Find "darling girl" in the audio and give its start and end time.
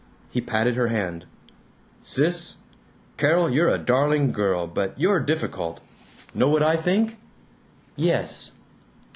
3.77-4.65